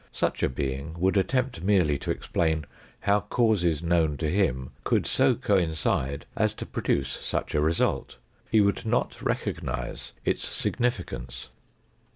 Such 0.11 0.41
a 0.41 0.49
being 0.49 0.95
would 0.99 1.15
attempt 1.15 1.61
merely 1.61 1.99
to 1.99 2.09
explain 2.09 2.65
how 3.01 3.19
causes 3.19 3.83
known 3.83 4.17
to 4.17 4.31
him 4.31 4.71
could 4.83 5.05
so 5.05 5.35
coincide 5.35 6.25
as 6.35 6.55
to 6.55 6.65
produce 6.65 7.11
such 7.11 7.53
a 7.53 7.61
result; 7.61 8.17
he 8.49 8.61
would 8.61 8.83
not 8.83 9.21
recognise 9.21 10.13
its 10.25 10.49
significance. 10.49 11.49